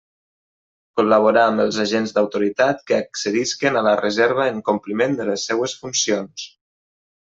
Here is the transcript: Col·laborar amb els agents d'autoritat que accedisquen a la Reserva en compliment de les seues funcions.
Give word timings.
Col·laborar 0.99 1.43
amb 1.49 1.63
els 1.65 1.77
agents 1.83 2.15
d'autoritat 2.17 2.83
que 2.89 2.99
accedisquen 3.03 3.79
a 3.83 3.87
la 3.91 3.95
Reserva 4.03 4.51
en 4.57 4.61
compliment 4.73 5.19
de 5.23 5.33
les 5.33 5.49
seues 5.53 5.81
funcions. 5.87 6.53